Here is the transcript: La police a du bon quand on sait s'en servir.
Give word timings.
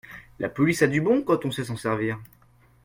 La 0.39 0.49
police 0.49 0.81
a 0.81 0.87
du 0.87 0.99
bon 0.99 1.21
quand 1.21 1.45
on 1.45 1.51
sait 1.51 1.63
s'en 1.65 1.75
servir. 1.77 2.17